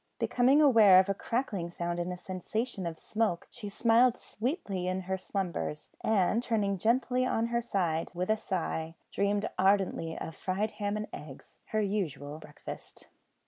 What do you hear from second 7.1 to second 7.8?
on her other